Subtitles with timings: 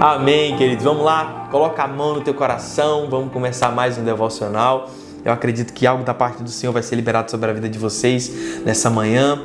[0.00, 0.84] Amém, queridos.
[0.84, 4.88] Vamos lá, coloca a mão no teu coração, vamos começar mais um devocional.
[5.24, 7.80] Eu acredito que algo da parte do Senhor vai ser liberado sobre a vida de
[7.80, 9.42] vocês nessa manhã.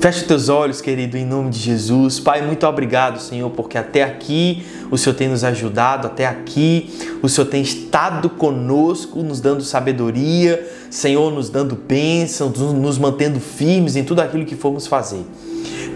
[0.00, 2.18] Feche os teus olhos, querido, em nome de Jesus.
[2.18, 6.90] Pai, muito obrigado, Senhor, porque até aqui o Senhor tem nos ajudado, até aqui
[7.22, 13.94] o Senhor tem estado conosco, nos dando sabedoria, Senhor, nos dando bênçãos, nos mantendo firmes
[13.94, 15.24] em tudo aquilo que formos fazer.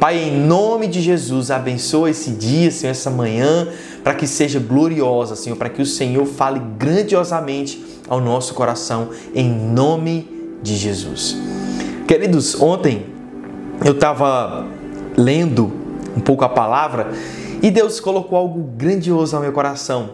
[0.01, 3.69] Pai, em nome de Jesus, abençoa esse dia, Senhor, essa manhã,
[4.03, 9.47] para que seja gloriosa, Senhor, para que o Senhor fale grandiosamente ao nosso coração, em
[9.51, 10.27] nome
[10.63, 11.37] de Jesus.
[12.09, 13.05] Queridos, ontem
[13.85, 14.67] eu estava
[15.19, 15.71] lendo
[16.17, 17.13] um pouco a palavra
[17.63, 20.13] e Deus colocou algo grandioso ao meu coração,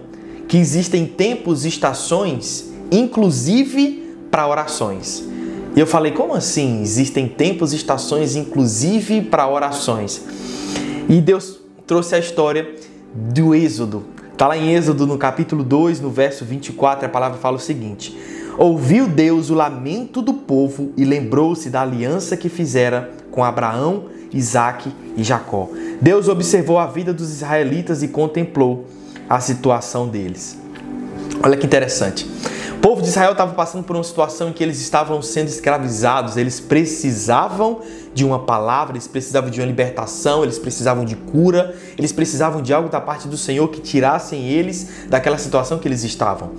[0.48, 5.23] que existem tempos e estações, inclusive para orações.
[5.77, 6.80] E eu falei, como assim?
[6.80, 10.23] Existem tempos e estações, inclusive para orações.
[11.06, 12.75] E Deus trouxe a história
[13.14, 14.06] do Êxodo.
[14.33, 18.17] Está lá em Êxodo, no capítulo 2, no verso 24, a palavra fala o seguinte:
[18.59, 24.91] Ouviu Deus o lamento do povo e lembrou-se da aliança que fizera com Abraão, Isaque
[25.15, 25.69] e Jacó.
[26.00, 28.87] Deus observou a vida dos israelitas e contemplou
[29.28, 30.59] a situação deles.
[31.43, 32.27] Olha que interessante.
[32.87, 36.61] Povo de Israel estava passando por uma situação em que eles estavam sendo escravizados, eles
[36.61, 37.81] precisavam
[38.15, 42.73] de uma palavra, eles precisavam de uma libertação, eles precisavam de cura, eles precisavam de
[42.73, 46.53] algo da parte do Senhor que tirassem eles daquela situação que eles estavam.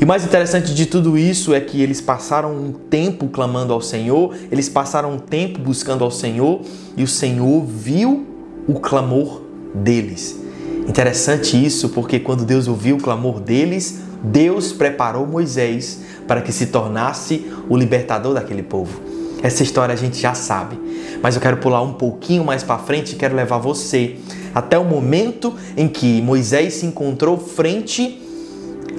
[0.00, 3.82] E o mais interessante de tudo isso é que eles passaram um tempo clamando ao
[3.82, 6.62] Senhor, eles passaram um tempo buscando ao Senhor
[6.96, 8.26] e o Senhor viu
[8.66, 9.42] o clamor
[9.74, 10.40] deles.
[10.88, 16.66] Interessante isso, porque quando Deus ouviu o clamor deles, Deus preparou Moisés para que se
[16.66, 19.00] tornasse o libertador daquele povo.
[19.42, 20.78] Essa história a gente já sabe,
[21.22, 24.16] mas eu quero pular um pouquinho mais para frente e quero levar você
[24.54, 28.22] até o momento em que Moisés se encontrou frente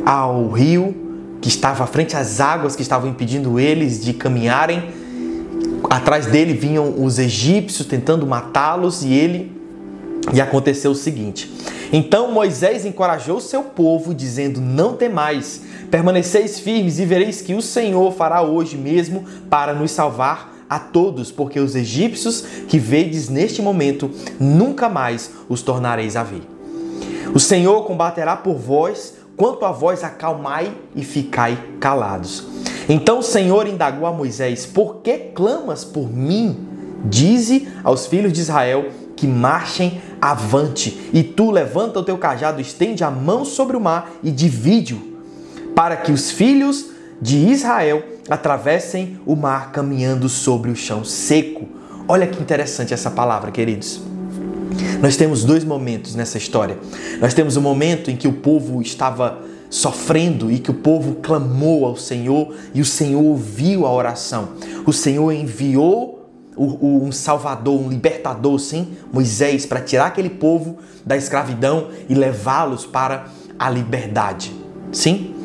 [0.05, 0.95] ao rio
[1.41, 4.83] que estava frente às águas que estavam impedindo eles de caminharem.
[5.89, 9.51] Atrás dele vinham os egípcios tentando matá-los e ele
[10.33, 11.51] e aconteceu o seguinte:
[11.91, 18.11] então Moisés encorajou seu povo, dizendo: Não temais, permaneceis firmes e vereis que o Senhor
[18.13, 24.11] fará hoje mesmo para nos salvar a todos, porque os egípcios que vedes neste momento,
[24.39, 26.41] nunca mais os tornareis a ver.
[27.33, 32.45] O Senhor combaterá por vós, quanto a vós acalmai e ficai calados.
[32.89, 36.67] Então o Senhor indagou a Moisés: Por que clamas por mim?
[37.05, 41.09] Dize aos filhos de Israel que marchem avante.
[41.11, 45.17] E tu levanta o teu cajado, estende a mão sobre o mar e divide-o,
[45.75, 46.91] para que os filhos
[47.21, 51.67] de Israel atravessem o mar caminhando sobre o chão seco.
[52.07, 54.01] Olha que interessante essa palavra, queridos.
[55.01, 56.77] Nós temos dois momentos nessa história.
[57.19, 61.15] Nós temos o um momento em que o povo estava sofrendo e que o povo
[61.15, 64.49] clamou ao Senhor e o Senhor ouviu a oração.
[64.85, 66.16] O Senhor enviou
[66.57, 73.27] um salvador, um libertador, sim, Moisés, para tirar aquele povo da escravidão e levá-los para
[73.59, 74.53] a liberdade.
[74.91, 75.35] Sim?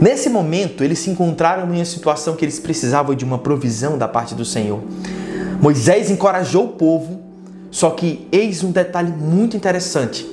[0.00, 4.06] Nesse momento, eles se encontraram em uma situação que eles precisavam de uma provisão da
[4.06, 4.80] parte do Senhor.
[5.60, 7.20] Moisés encorajou o povo,
[7.70, 10.26] só que eis um detalhe muito interessante.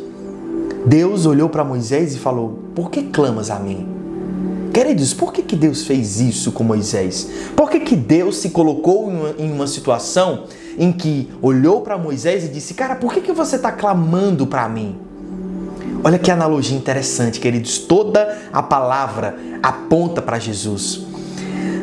[0.85, 4.02] Deus olhou para Moisés e falou: Por que clamas a mim?
[4.73, 7.29] Queridos, por que, que Deus fez isso com Moisés?
[7.55, 10.45] Por que, que Deus se colocou em uma, em uma situação
[10.79, 14.67] em que olhou para Moisés e disse: Cara, por que, que você está clamando para
[14.67, 14.95] mim?
[16.03, 17.77] Olha que analogia interessante, queridos.
[17.77, 21.05] Toda a palavra aponta para Jesus.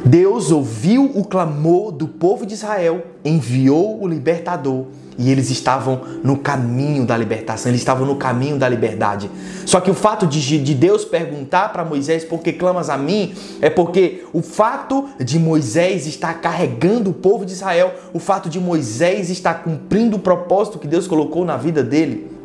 [0.04, 4.86] Deus ouviu o clamor do povo de Israel, enviou o libertador
[5.18, 9.30] e eles estavam no caminho da libertação, eles estavam no caminho da liberdade.
[9.66, 13.34] Só que o fato de, de Deus perguntar para Moisés por que clamas a mim
[13.60, 18.58] é porque o fato de Moisés estar carregando o povo de Israel, o fato de
[18.58, 22.39] Moisés estar cumprindo o propósito que Deus colocou na vida dele,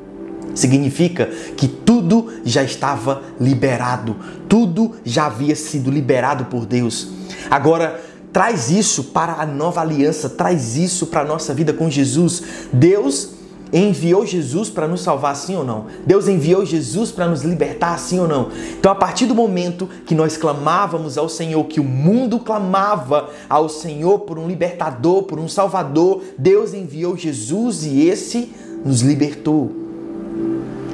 [0.55, 4.15] significa que tudo já estava liberado,
[4.49, 7.09] tudo já havia sido liberado por Deus.
[7.51, 8.01] Agora,
[8.33, 12.41] traz isso para a nova aliança, traz isso para a nossa vida com Jesus.
[12.73, 13.35] Deus
[13.71, 15.85] enviou Jesus para nos salvar, sim ou não?
[16.05, 18.49] Deus enviou Jesus para nos libertar, sim ou não?
[18.77, 23.67] Então, a partir do momento que nós clamávamos ao Senhor, que o mundo clamava ao
[23.67, 28.51] Senhor por um libertador, por um salvador, Deus enviou Jesus e esse
[28.85, 29.84] nos libertou.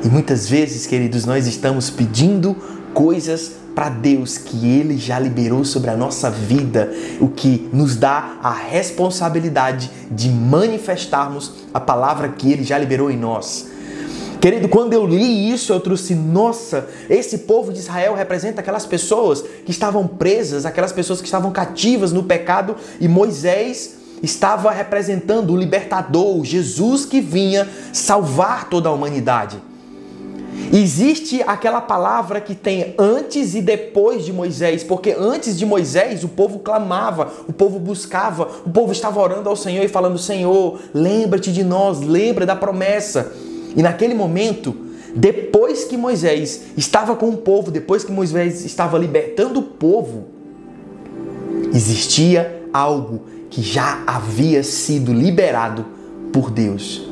[0.04, 2.56] E muitas vezes, queridos, nós estamos pedindo
[2.92, 8.38] coisas para Deus que Ele já liberou sobre a nossa vida, o que nos dá
[8.42, 13.68] a responsabilidade de manifestarmos a palavra que Ele já liberou em nós.
[14.42, 19.44] Querido, quando eu li isso, eu trouxe, nossa, esse povo de Israel representa aquelas pessoas
[19.64, 25.58] que estavam presas, aquelas pessoas que estavam cativas no pecado, e Moisés estava representando o
[25.58, 29.62] libertador, Jesus que vinha salvar toda a humanidade.
[30.74, 36.30] Existe aquela palavra que tem antes e depois de Moisés, porque antes de Moisés o
[36.30, 41.52] povo clamava, o povo buscava, o povo estava orando ao Senhor e falando: Senhor, lembra-te
[41.52, 43.34] de nós, lembra da promessa.
[43.76, 44.76] E naquele momento,
[45.16, 50.26] depois que Moisés estava com o povo, depois que Moisés estava libertando o povo,
[51.74, 55.86] existia algo que já havia sido liberado
[56.32, 57.11] por Deus.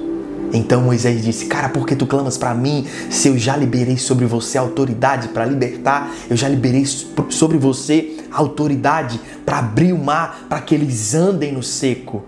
[0.51, 4.25] Então Moisés disse: Cara, por que tu clamas para mim se eu já liberei sobre
[4.25, 6.11] você autoridade para libertar?
[6.29, 11.63] Eu já liberei sobre você autoridade para abrir o mar, para que eles andem no
[11.63, 12.23] seco.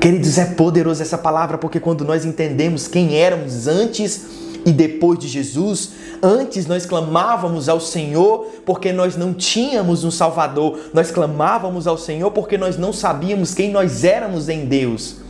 [0.00, 4.26] Queridos, é poderoso essa palavra porque quando nós entendemos quem éramos antes
[4.64, 5.90] e depois de Jesus,
[6.20, 12.30] antes nós clamávamos ao Senhor porque nós não tínhamos um Salvador, nós clamávamos ao Senhor
[12.32, 15.21] porque nós não sabíamos quem nós éramos em Deus.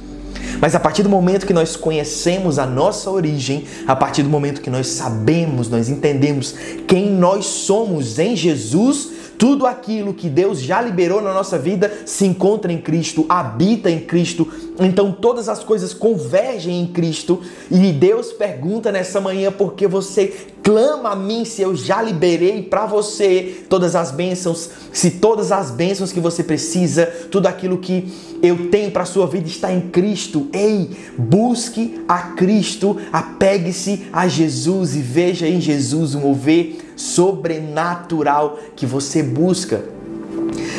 [0.63, 4.61] Mas a partir do momento que nós conhecemos a nossa origem, a partir do momento
[4.61, 6.55] que nós sabemos, nós entendemos
[6.87, 9.09] quem nós somos em Jesus,
[9.43, 13.99] tudo aquilo que Deus já liberou na nossa vida se encontra em Cristo, habita em
[13.99, 14.47] Cristo.
[14.79, 17.41] Então todas as coisas convergem em Cristo.
[17.69, 22.63] E Deus pergunta nessa manhã por que você clama a mim se eu já liberei
[22.63, 28.13] para você todas as bênçãos, se todas as bênçãos que você precisa, tudo aquilo que
[28.41, 30.47] eu tenho para sua vida está em Cristo.
[30.53, 30.89] Ei,
[31.19, 39.23] busque a Cristo, apegue-se a Jesus e veja em Jesus o mover sobrenatural que você
[39.23, 39.85] busca.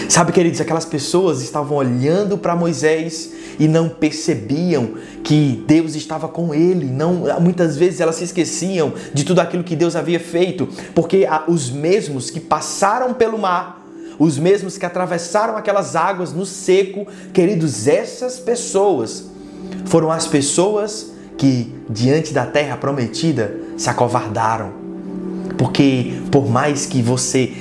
[0.09, 6.53] Sabe, queridos, aquelas pessoas estavam olhando para Moisés e não percebiam que Deus estava com
[6.53, 6.85] ele.
[6.85, 11.69] Não, muitas vezes elas se esqueciam de tudo aquilo que Deus havia feito, porque os
[11.69, 13.85] mesmos que passaram pelo mar,
[14.19, 19.25] os mesmos que atravessaram aquelas águas no seco, queridos, essas pessoas
[19.85, 24.82] foram as pessoas que diante da terra prometida se acovardaram
[25.57, 27.53] porque por mais que você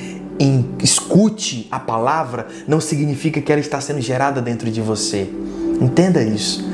[0.82, 5.28] escute a palavra, não significa que ela está sendo gerada dentro de você.
[5.80, 6.64] Entenda isso.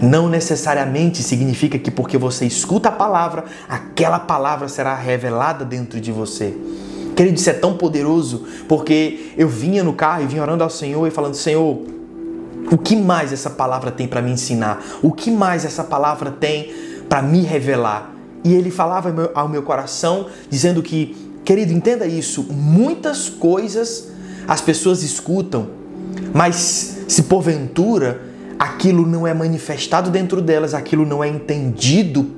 [0.00, 6.12] Não necessariamente significa que porque você escuta a palavra, aquela palavra será revelada dentro de
[6.12, 6.54] você.
[7.16, 11.06] Querido, isso é tão poderoso, porque eu vinha no carro e vinha orando ao Senhor
[11.06, 11.80] e falando: Senhor,
[12.70, 14.84] o que mais essa palavra tem para me ensinar?
[15.02, 16.70] O que mais essa palavra tem
[17.08, 18.15] para me revelar?
[18.46, 24.12] E ele falava ao meu coração, dizendo que, querido, entenda isso, muitas coisas
[24.46, 25.66] as pessoas escutam,
[26.32, 28.22] mas se porventura
[28.56, 32.30] aquilo não é manifestado dentro delas, aquilo não é entendido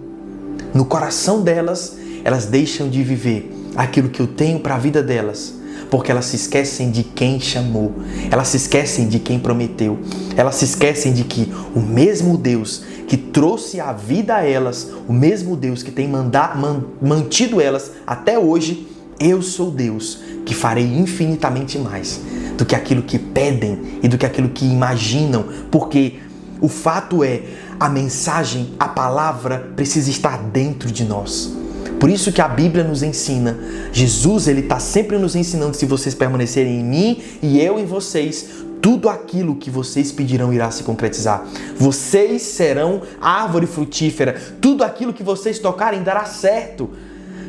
[0.72, 5.57] no coração delas, elas deixam de viver aquilo que eu tenho para a vida delas
[5.90, 7.94] porque elas se esquecem de quem chamou,
[8.30, 9.98] elas se esquecem de quem prometeu,
[10.36, 15.12] elas se esquecem de que o mesmo Deus que trouxe a vida a elas, o
[15.12, 18.86] mesmo Deus que tem mandar, man, mantido elas até hoje,
[19.18, 22.20] eu sou Deus que farei infinitamente mais
[22.56, 26.20] do que aquilo que pedem e do que aquilo que imaginam, porque
[26.60, 27.42] o fato é,
[27.78, 31.52] a mensagem, a palavra precisa estar dentro de nós.
[31.98, 33.58] Por isso que a Bíblia nos ensina,
[33.92, 38.46] Jesus ele está sempre nos ensinando se vocês permanecerem em mim e eu em vocês,
[38.80, 41.44] tudo aquilo que vocês pedirão irá se concretizar.
[41.76, 46.90] Vocês serão árvore frutífera, tudo aquilo que vocês tocarem dará certo.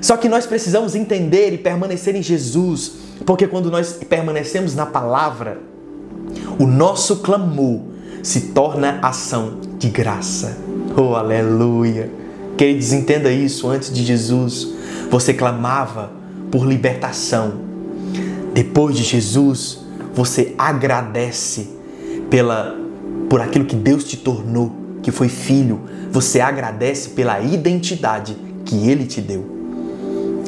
[0.01, 2.93] Só que nós precisamos entender e permanecer em Jesus,
[3.25, 5.59] porque quando nós permanecemos na palavra,
[6.57, 7.81] o nosso clamor
[8.24, 10.57] se torna ação de graça.
[10.98, 12.18] Oh, aleluia!
[12.59, 13.69] Queridos, entenda isso.
[13.69, 14.67] Antes de Jesus,
[15.09, 16.11] você clamava
[16.51, 17.53] por libertação.
[18.53, 19.79] Depois de Jesus,
[20.13, 21.69] você agradece
[22.29, 22.75] pela
[23.29, 25.79] por aquilo que Deus te tornou, que foi filho.
[26.11, 28.35] Você agradece pela identidade
[28.65, 29.45] que ele te deu.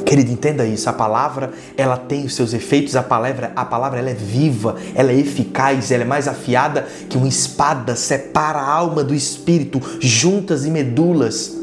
[0.06, 0.90] Querido, entenda isso.
[0.90, 2.98] A palavra, ela tem os seus efeitos.
[2.98, 7.16] A palavra, a palavra ela é viva, ela é eficaz, ela é mais afiada que
[7.16, 11.61] uma espada, separa a alma do espírito, juntas e medulas.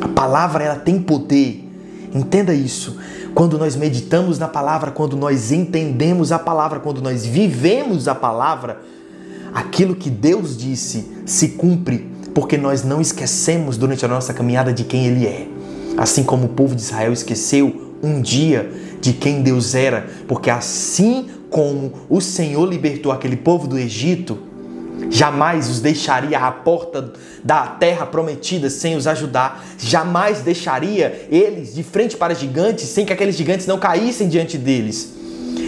[0.00, 1.68] A palavra ela tem poder.
[2.14, 2.96] Entenda isso.
[3.34, 8.80] Quando nós meditamos na palavra, quando nós entendemos a palavra, quando nós vivemos a palavra,
[9.52, 14.84] aquilo que Deus disse se cumpre, porque nós não esquecemos durante a nossa caminhada de
[14.84, 15.48] quem Ele é.
[15.96, 21.28] Assim como o povo de Israel esqueceu um dia de quem Deus era, porque assim
[21.50, 24.38] como o Senhor libertou aquele povo do Egito,
[25.10, 29.64] Jamais os deixaria à porta da terra prometida sem os ajudar.
[29.78, 35.16] Jamais deixaria eles de frente para gigantes sem que aqueles gigantes não caíssem diante deles.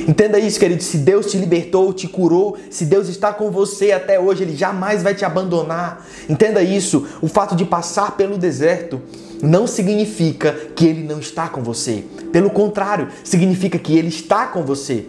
[0.06, 0.82] Entenda isso, querido.
[0.82, 5.02] Se Deus te libertou, te curou, se Deus está com você até hoje, Ele jamais
[5.02, 6.06] vai te abandonar.
[6.28, 7.06] Entenda isso.
[7.20, 9.00] O fato de passar pelo deserto
[9.42, 12.04] não significa que Ele não está com você.
[12.32, 15.06] Pelo contrário, significa que Ele está com você.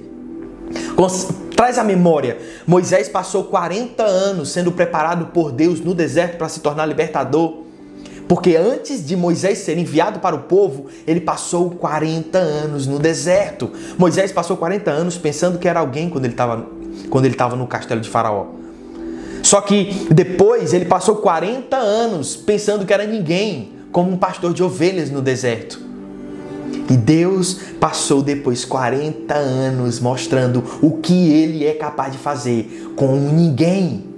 [1.55, 2.37] Traz a memória.
[2.65, 7.63] Moisés passou 40 anos sendo preparado por Deus no deserto para se tornar libertador.
[8.29, 13.71] Porque antes de Moisés ser enviado para o povo, ele passou 40 anos no deserto.
[13.97, 16.65] Moisés passou 40 anos pensando que era alguém quando ele estava
[17.09, 18.47] quando ele estava no castelo de Faraó.
[19.43, 24.63] Só que depois ele passou 40 anos pensando que era ninguém, como um pastor de
[24.63, 25.88] ovelhas no deserto.
[26.89, 33.15] E Deus passou depois 40 anos mostrando o que ele é capaz de fazer com
[33.15, 34.09] ninguém.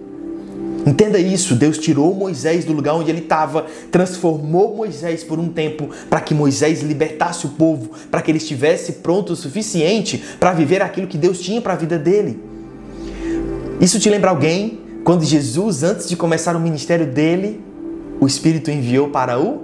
[0.86, 5.90] Entenda isso, Deus tirou Moisés do lugar onde ele estava, transformou Moisés por um tempo
[6.10, 10.82] para que Moisés libertasse o povo, para que ele estivesse pronto o suficiente para viver
[10.82, 12.42] aquilo que Deus tinha para a vida dele.
[13.80, 14.80] Isso te lembra alguém?
[15.04, 17.62] Quando Jesus, antes de começar o ministério dele,
[18.20, 19.64] o Espírito enviou para o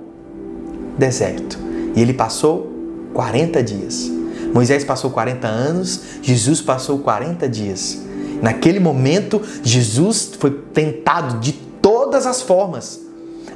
[0.97, 1.57] deserto.
[1.95, 2.76] E ele passou
[3.17, 4.11] 40 dias.
[4.53, 7.97] Moisés passou 40 anos, Jesus passou 40 dias.
[8.43, 13.01] Naquele momento, Jesus foi tentado de todas as formas.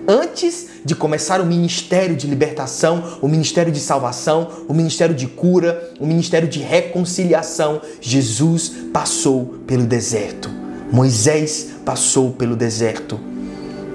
[0.08, 5.92] Antes de começar o ministério de libertação, o ministério de salvação, o ministério de cura,
[6.00, 10.50] o ministério de reconciliação, Jesus passou pelo deserto.
[10.92, 13.20] Moisés passou pelo deserto.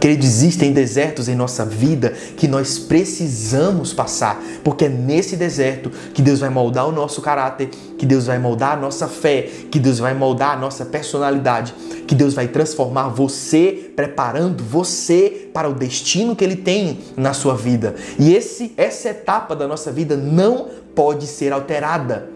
[0.00, 6.20] Querido, existem desertos em nossa vida que nós precisamos passar, porque é nesse deserto que
[6.20, 9.98] Deus vai moldar o nosso caráter, que Deus vai moldar a nossa fé, que Deus
[9.98, 11.74] vai moldar a nossa personalidade,
[12.06, 17.56] que Deus vai transformar você, preparando você para o destino que Ele tem na sua
[17.56, 17.94] vida.
[18.18, 22.35] E esse, essa etapa da nossa vida não pode ser alterada.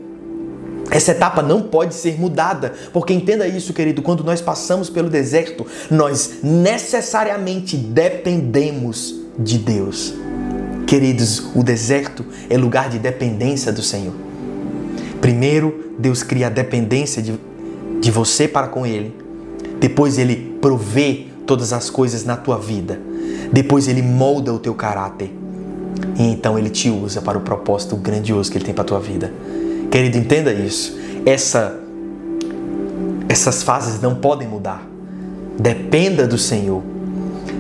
[0.91, 5.65] Essa etapa não pode ser mudada, porque entenda isso, querido, quando nós passamos pelo deserto,
[5.89, 10.15] nós necessariamente dependemos de Deus.
[10.87, 14.15] Queridos, o deserto é lugar de dependência do Senhor.
[15.21, 17.39] Primeiro, Deus cria a dependência de,
[18.01, 19.15] de você para com Ele.
[19.79, 23.01] Depois, Ele provê todas as coisas na tua vida.
[23.53, 25.33] Depois, Ele molda o teu caráter.
[26.19, 28.99] E então, Ele te usa para o propósito grandioso que Ele tem para a tua
[28.99, 29.33] vida.
[29.91, 30.97] Querido, entenda isso.
[31.27, 31.81] Essa,
[33.29, 34.87] essas fases não podem mudar.
[35.59, 36.83] Dependa do Senhor.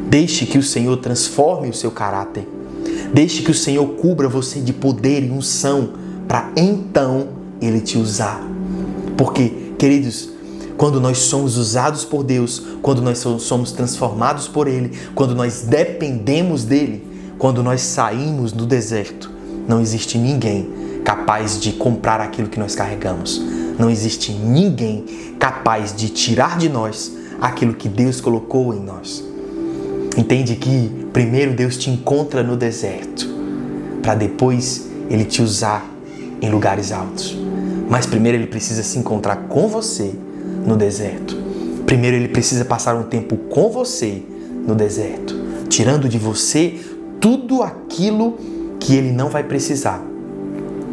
[0.08, 2.48] Deixe que o Senhor transforme o seu caráter.
[3.12, 5.90] Deixe que o Senhor cubra você de poder e unção
[6.28, 7.28] para então
[7.60, 8.40] ele te usar.
[9.16, 10.30] Porque, queridos,
[10.76, 16.64] quando nós somos usados por Deus, quando nós somos transformados por Ele, quando nós dependemos
[16.64, 17.04] dele,
[17.36, 19.30] quando nós saímos do deserto,
[19.68, 23.40] não existe ninguém capaz de comprar aquilo que nós carregamos.
[23.78, 25.04] Não existe ninguém
[25.38, 29.24] capaz de tirar de nós aquilo que Deus colocou em nós.
[30.16, 33.28] Entende que primeiro Deus te encontra no deserto,
[34.02, 35.84] para depois ele te usar
[36.42, 37.36] em lugares altos.
[37.88, 40.14] Mas primeiro ele precisa se encontrar com você
[40.66, 41.36] no deserto.
[41.86, 44.22] Primeiro ele precisa passar um tempo com você
[44.66, 45.34] no deserto,
[45.68, 46.78] tirando de você
[47.18, 48.38] tudo aquilo
[48.78, 50.09] que ele não vai precisar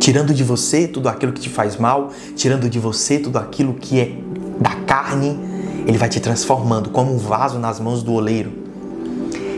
[0.08, 4.00] tirando de você tudo aquilo que te faz mal, tirando de você tudo aquilo que
[4.00, 4.14] é
[4.58, 5.38] da carne,
[5.86, 8.50] ele vai te transformando como um vaso nas mãos do oleiro.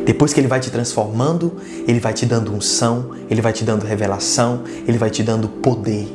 [0.08, 3.86] Depois que ele vai te transformando, ele vai te dando unção, ele vai te dando
[3.86, 6.08] revelação, ele vai te dando poder.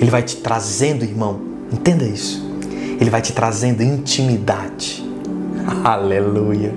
[0.00, 1.40] Ele vai te trazendo, irmão,
[1.72, 2.44] entenda isso.
[3.00, 5.00] Ele vai te trazendo intimidade.
[5.84, 6.74] Aleluia.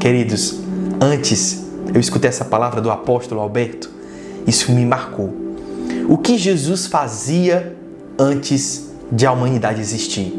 [0.00, 0.60] Queridos,
[0.98, 1.62] antes
[1.92, 3.90] eu escutei essa palavra do apóstolo Alberto,
[4.46, 5.43] isso me marcou.
[6.14, 7.74] O que Jesus fazia
[8.16, 10.32] antes de a humanidade existir?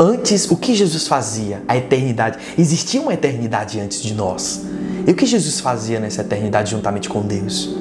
[0.00, 1.62] Antes, o que Jesus fazia?
[1.68, 2.38] A eternidade.
[2.56, 4.64] Existia uma eternidade antes de nós.
[5.06, 7.76] E o que Jesus fazia nessa eternidade juntamente com Deus?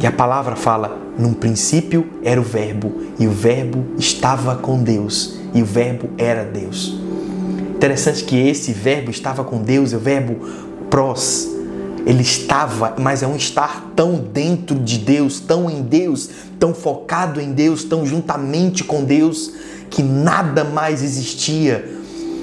[0.00, 5.38] E a palavra fala: num princípio era o Verbo, e o Verbo estava com Deus,
[5.54, 6.98] e o Verbo era Deus.
[7.76, 10.34] Interessante que esse Verbo estava com Deus, o Verbo
[10.90, 11.48] pros,
[12.06, 17.40] ele estava, mas é um estar tão dentro de Deus, tão em Deus, tão focado
[17.40, 19.52] em Deus, tão juntamente com Deus,
[19.90, 21.98] que nada mais existia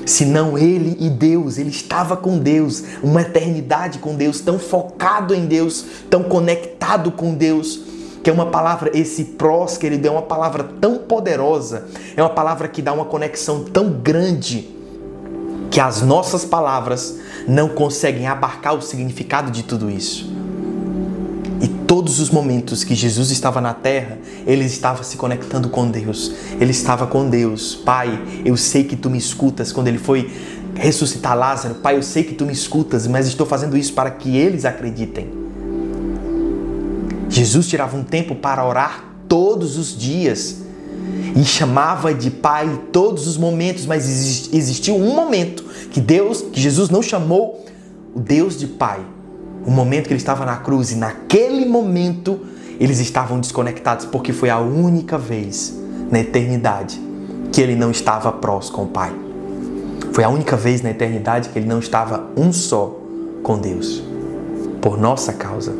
[0.06, 1.58] senão ele e Deus.
[1.58, 7.34] Ele estava com Deus, uma eternidade com Deus, tão focado em Deus, tão conectado com
[7.34, 7.82] Deus,
[8.24, 11.86] que é uma palavra, esse prós, querido, é uma palavra tão poderosa,
[12.16, 14.70] é uma palavra que dá uma conexão tão grande
[15.70, 20.34] que as nossas palavras não conseguem abarcar o significado de tudo isso.
[21.62, 26.34] E todos os momentos que Jesus estava na terra, ele estava se conectando com Deus.
[26.60, 27.76] Ele estava com Deus.
[27.76, 29.72] Pai, eu sei que tu me escutas.
[29.72, 30.32] Quando ele foi
[30.76, 34.36] ressuscitar Lázaro, Pai, eu sei que tu me escutas, mas estou fazendo isso para que
[34.36, 35.46] eles acreditem.
[37.30, 40.65] Jesus tirava um tempo para orar todos os dias
[41.36, 44.06] e chamava de Pai todos os momentos, mas
[44.54, 47.66] existiu um momento que Deus, que Jesus não chamou
[48.14, 49.00] o Deus de Pai.
[49.66, 52.40] O momento que ele estava na cruz e naquele momento
[52.80, 55.74] eles estavam desconectados porque foi a única vez
[56.12, 57.02] na eternidade
[57.52, 59.14] que ele não estava prós com o Pai.
[60.12, 63.02] Foi a única vez na eternidade que ele não estava um só
[63.44, 64.02] com Deus,
[64.82, 65.74] por nossa causa.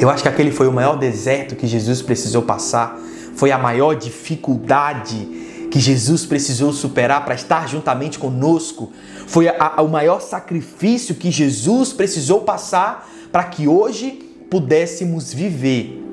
[0.00, 2.98] Eu acho que aquele foi o maior deserto que Jesus precisou passar,
[3.38, 8.90] foi a maior dificuldade que Jesus precisou superar para estar juntamente conosco,
[9.28, 14.10] foi a, a, o maior sacrifício que Jesus precisou passar para que hoje
[14.50, 16.04] pudéssemos viver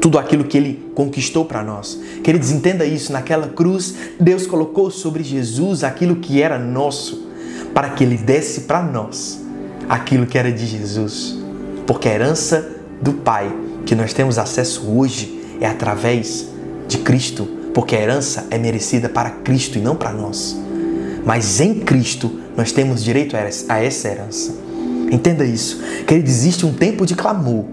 [0.00, 1.98] tudo aquilo que ele conquistou para nós.
[2.22, 7.30] Queridos, entenda isso, naquela cruz, Deus colocou sobre Jesus aquilo que era nosso,
[7.74, 9.42] para que ele desse para nós
[9.88, 11.36] aquilo que era de Jesus.
[11.84, 13.52] Porque a herança do Pai
[13.84, 16.48] que nós temos acesso hoje é através
[16.88, 20.56] de Cristo, porque a herança é merecida para Cristo e não para nós.
[21.24, 24.54] Mas em Cristo nós temos direito a essa herança.
[25.10, 25.80] Entenda isso.
[26.06, 27.64] Querido, existe um tempo de clamor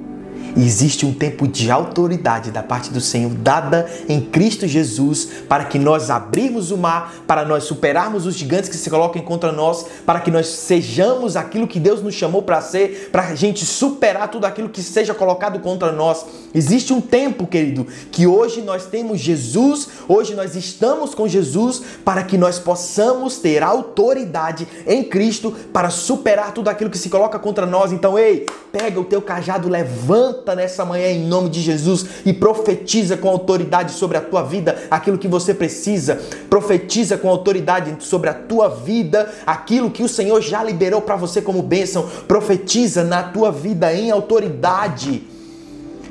[0.56, 5.80] existe um tempo de autoridade da parte do Senhor dada em Cristo Jesus para que
[5.80, 10.20] nós abrirmos o mar, para nós superarmos os gigantes que se colocam contra nós, para
[10.20, 14.46] que nós sejamos aquilo que Deus nos chamou para ser, para a gente superar tudo
[14.46, 16.26] aquilo que seja colocado contra nós.
[16.54, 22.24] Existe um tempo, querido, que hoje nós temos Jesus, hoje nós estamos com Jesus para
[22.24, 27.66] que nós possamos ter autoridade em Cristo para superar tudo aquilo que se coloca contra
[27.66, 27.92] nós.
[27.92, 32.34] Então, ei, pega o teu cajado, levanta levanta nessa manhã em nome de Jesus e
[32.34, 36.20] profetiza com autoridade sobre a tua vida aquilo que você precisa.
[36.50, 41.42] Profetiza com autoridade sobre a tua vida aquilo que o Senhor já liberou para você
[41.42, 42.10] como bênção.
[42.28, 45.28] Profetiza na tua vida em autoridade.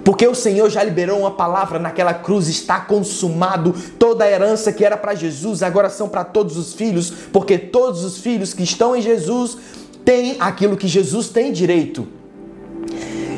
[0.05, 3.75] Porque o Senhor já liberou uma palavra naquela cruz, está consumado.
[3.99, 8.05] Toda a herança que era para Jesus agora são para todos os filhos, porque todos
[8.05, 9.59] os filhos que estão em Jesus
[10.05, 12.20] têm aquilo que Jesus tem direito.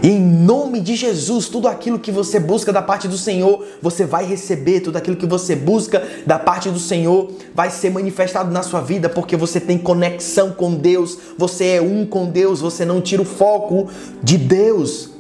[0.02, 4.04] E em nome de Jesus, tudo aquilo que você busca da parte do Senhor, você
[4.04, 4.80] vai receber.
[4.80, 9.08] Tudo aquilo que você busca da parte do Senhor vai ser manifestado na sua vida,
[9.08, 13.24] porque você tem conexão com Deus, você é um com Deus, você não tira o
[13.24, 13.88] foco
[14.20, 15.10] de Deus.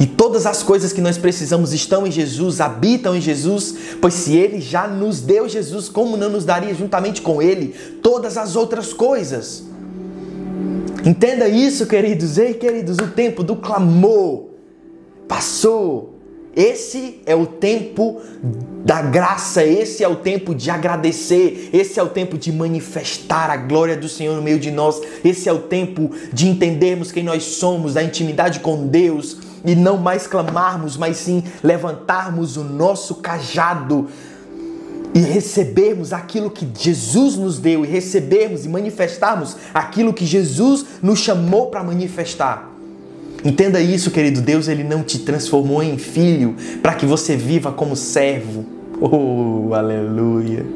[0.00, 4.36] E todas as coisas que nós precisamos estão em Jesus, habitam em Jesus, pois se
[4.36, 7.68] Ele já nos deu Jesus, como não nos daria juntamente com Ele
[8.02, 9.65] todas as outras coisas?
[11.06, 12.36] Entenda isso, queridos.
[12.36, 14.46] Ei, queridos, o tempo do clamor
[15.28, 16.16] passou.
[16.56, 18.20] Esse é o tempo
[18.82, 23.58] da graça, esse é o tempo de agradecer, esse é o tempo de manifestar a
[23.58, 27.44] glória do Senhor no meio de nós, esse é o tempo de entendermos quem nós
[27.44, 34.08] somos, da intimidade com Deus e não mais clamarmos, mas sim levantarmos o nosso cajado
[35.14, 41.18] e recebermos aquilo que Jesus nos deu e recebermos e manifestarmos aquilo que Jesus nos
[41.18, 42.72] chamou para manifestar.
[43.44, 44.40] Entenda isso, querido.
[44.40, 48.64] Deus ele não te transformou em filho para que você viva como servo.
[49.00, 50.66] Oh, aleluia.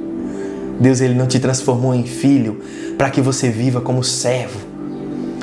[0.79, 2.63] Deus ele não te transformou em filho
[2.97, 4.71] para que você viva como servo.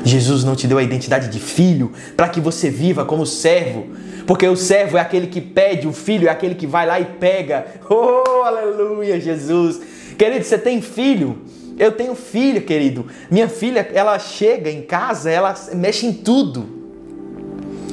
[0.03, 3.87] Jesus não te deu a identidade de filho para que você viva como servo.
[4.27, 7.05] Porque o servo é aquele que pede, o filho é aquele que vai lá e
[7.05, 7.65] pega.
[7.89, 9.79] Oh, aleluia, Jesus.
[10.17, 11.41] Querido, você tem filho?
[11.79, 13.05] Eu tenho filho, querido.
[13.31, 16.67] Minha filha, ela chega em casa, ela mexe em tudo.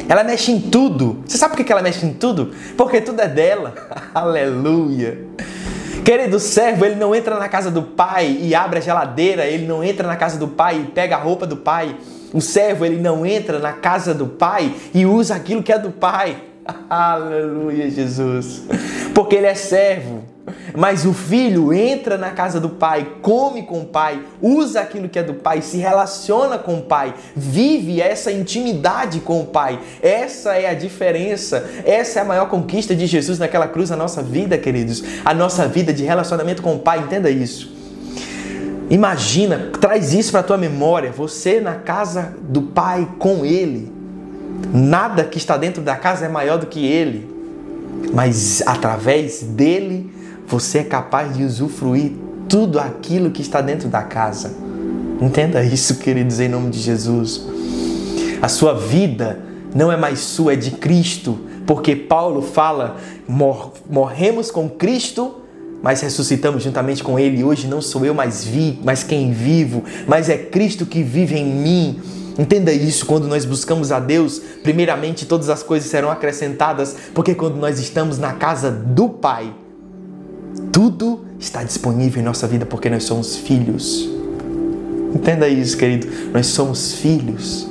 [0.09, 1.23] Ela mexe em tudo.
[1.25, 2.53] Você sabe por que ela mexe em tudo?
[2.77, 3.73] Porque tudo é dela.
[4.12, 5.27] Aleluia.
[6.05, 9.83] Querido, servo, ele não entra na casa do pai e abre a geladeira, ele não
[9.83, 11.97] entra na casa do pai e pega a roupa do pai.
[12.35, 15.92] O servo, ele não entra na casa do pai e usa aquilo que é do
[15.92, 16.42] pai.
[16.90, 18.64] Aleluia, Jesus.
[19.14, 20.25] Porque ele é servo.
[20.77, 25.18] Mas o filho entra na casa do pai, come com o pai, usa aquilo que
[25.18, 29.79] é do pai, se relaciona com o pai, vive essa intimidade com o pai.
[30.03, 34.23] Essa é a diferença, essa é a maior conquista de Jesus naquela cruz na nossa
[34.23, 35.03] vida, queridos.
[35.25, 37.73] A nossa vida de relacionamento com o pai, entenda isso.
[38.94, 43.92] Imagina, traz isso para a tua memória, você na casa do pai com ele.
[44.72, 47.28] Nada que está dentro da casa é maior do que ele.
[48.12, 50.14] Mas através dele,
[50.46, 52.12] você é capaz de usufruir
[52.48, 54.54] tudo aquilo que está dentro da casa.
[55.20, 57.44] Entenda isso, queridos, em nome de Jesus.
[58.40, 59.40] A sua vida
[59.74, 65.40] não é mais sua, é de Cristo, porque Paulo fala: mor morremos com Cristo,
[65.85, 67.44] mas ressuscitamos juntamente com Ele.
[67.44, 71.44] Hoje não sou eu mais vi, mas quem vivo, mas é Cristo que vive em
[71.44, 72.01] mim.
[72.38, 77.57] Entenda isso, quando nós buscamos a Deus, primeiramente todas as coisas serão acrescentadas, porque quando
[77.57, 79.55] nós estamos na casa do Pai,
[80.73, 84.09] tudo está disponível em nossa vida porque nós somos filhos.
[85.14, 86.09] Entenda isso, querido.
[86.33, 87.68] Nós somos filhos.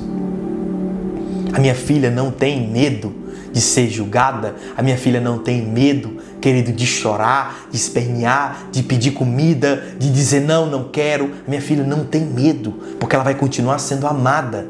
[1.52, 4.54] A minha filha não tem medo de ser julgada.
[4.76, 10.12] A minha filha não tem medo, querido, de chorar, de espernear, de pedir comida, de
[10.12, 11.30] dizer não, não quero.
[11.48, 14.66] Minha filha não tem medo, porque ela vai continuar sendo amada.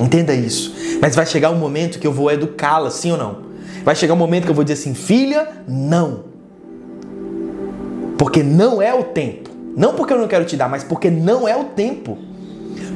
[0.00, 0.74] Entenda isso.
[1.02, 3.42] Mas vai chegar um momento que eu vou educá-la, sim ou não?
[3.84, 6.24] Vai chegar um momento que eu vou dizer assim: filha, não.
[8.16, 9.50] Porque não é o tempo.
[9.76, 12.16] Não porque eu não quero te dar, mas porque não é o tempo.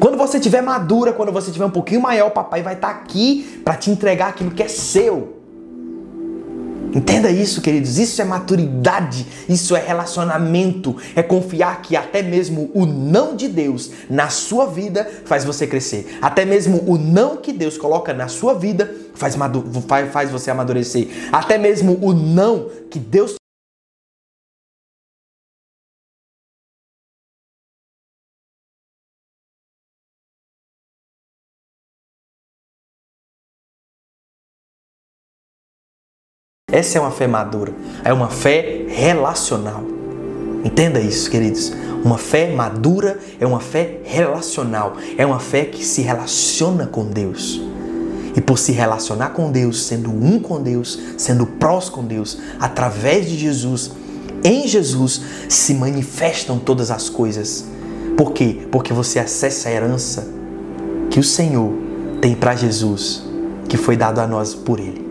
[0.00, 2.94] Quando você tiver madura, quando você tiver um pouquinho maior, o papai vai estar tá
[2.94, 5.35] aqui para te entregar aquilo que é seu.
[6.96, 7.98] Entenda isso, queridos.
[7.98, 13.90] Isso é maturidade, isso é relacionamento, é confiar que até mesmo o não de Deus
[14.08, 16.16] na sua vida faz você crescer.
[16.22, 19.36] Até mesmo o não que Deus coloca na sua vida faz,
[20.10, 21.08] faz você amadurecer.
[21.30, 23.36] Até mesmo o não que Deus
[36.76, 37.72] Essa é uma fé madura,
[38.04, 39.82] é uma fé relacional.
[40.62, 41.72] Entenda isso, queridos.
[42.04, 47.62] Uma fé madura é uma fé relacional, é uma fé que se relaciona com Deus.
[48.36, 53.26] E por se relacionar com Deus, sendo um com Deus, sendo prós com Deus, através
[53.26, 53.92] de Jesus,
[54.44, 57.64] em Jesus se manifestam todas as coisas.
[58.18, 58.68] Por quê?
[58.70, 60.28] Porque você acessa a herança
[61.08, 61.72] que o Senhor
[62.20, 63.22] tem para Jesus,
[63.66, 65.05] que foi dado a nós por Ele.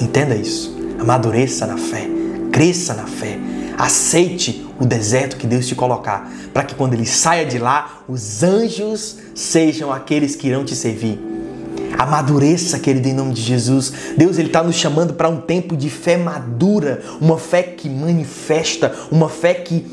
[0.00, 0.74] Entenda isso.
[0.98, 2.08] Amadureça na fé,
[2.50, 3.38] cresça na fé,
[3.76, 8.42] aceite o deserto que Deus te colocar, para que quando ele saia de lá, os
[8.42, 11.20] anjos sejam aqueles que irão te servir.
[11.98, 13.92] Amadureça, querido, em nome de Jesus.
[14.16, 18.92] Deus ele está nos chamando para um tempo de fé madura, uma fé que manifesta,
[19.10, 19.86] uma fé que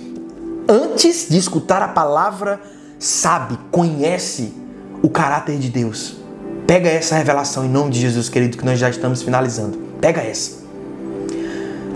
[0.67, 2.59] antes de escutar a palavra
[2.97, 4.53] sabe, conhece
[5.01, 6.17] o caráter de Deus.
[6.65, 9.90] Pega essa revelação em nome de Jesus, querido, que nós já estamos finalizando.
[10.01, 10.61] Pega essa.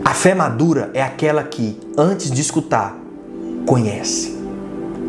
[0.04, 2.96] A fé madura é aquela que, antes de escutar,
[3.66, 4.38] conhece.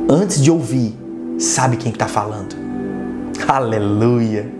[0.08, 0.96] Antes de ouvir,
[1.38, 2.56] sabe quem está falando.
[3.46, 4.50] Aleluia!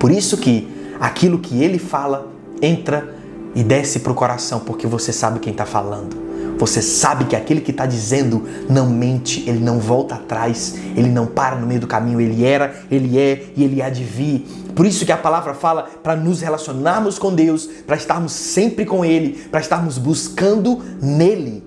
[0.00, 0.68] Por isso que
[1.00, 3.14] aquilo que ele fala entra
[3.54, 6.26] e desce para o coração, porque você sabe quem está falando.
[6.58, 11.26] Você sabe que aquele que está dizendo não mente, ele não volta atrás, ele não
[11.26, 14.46] para no meio do caminho, ele era, ele é e ele há de vir.
[14.76, 19.02] Por isso que a palavra fala para nos relacionarmos com Deus, para estarmos sempre com
[19.02, 21.64] Ele, para estarmos buscando nele,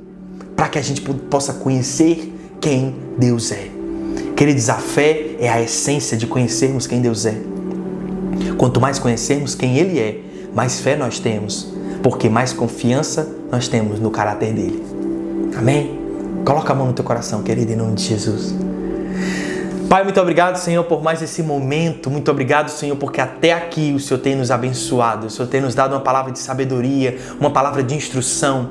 [0.56, 3.72] para que a gente possa conhecer quem Deus é.
[4.36, 7.36] Queridos, a fé é a essência de conhecermos quem Deus é.
[8.60, 10.22] Quanto mais conhecermos quem Ele é,
[10.54, 14.84] mais fé nós temos, porque mais confiança nós temos no caráter dele.
[15.58, 16.00] Amém?
[16.46, 18.54] Coloca a mão no teu coração, querido, em nome de Jesus.
[19.90, 22.12] Pai, muito obrigado, Senhor, por mais esse momento.
[22.12, 25.26] Muito obrigado, Senhor, porque até aqui o Senhor tem nos abençoado.
[25.26, 28.70] O Senhor tem nos dado uma palavra de sabedoria, uma palavra de instrução.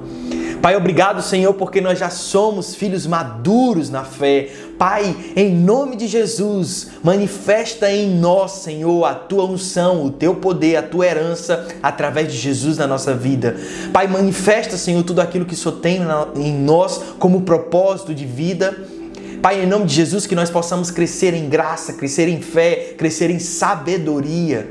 [0.63, 4.49] Pai, obrigado, Senhor, porque nós já somos filhos maduros na fé.
[4.79, 10.77] Pai, em nome de Jesus, manifesta em nós, Senhor, a tua unção, o teu poder,
[10.77, 13.57] a tua herança através de Jesus na nossa vida.
[13.93, 15.99] Pai, manifesta, Senhor, tudo aquilo que o Senhor tem
[16.37, 18.98] em nós como propósito de vida.
[19.43, 23.31] Pai, em nome de Jesus, que nós possamos crescer em graça, crescer em fé, crescer
[23.31, 24.69] em sabedoria.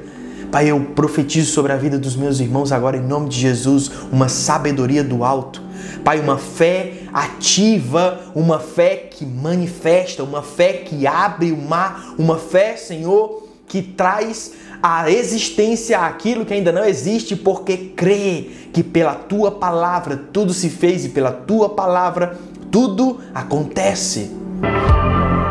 [0.51, 4.29] Pai, eu profetizo sobre a vida dos meus irmãos agora, em nome de Jesus, uma
[4.29, 5.67] sabedoria do alto
[6.03, 12.37] Pai, uma fé ativa, uma fé que manifesta, uma fé que abre o mar, uma
[12.37, 19.15] fé, Senhor, que traz a existência aquilo que ainda não existe, porque crê que pela
[19.15, 22.37] tua palavra tudo se fez e pela tua palavra
[22.71, 24.46] tudo acontece.
[24.61, 25.46] Bye.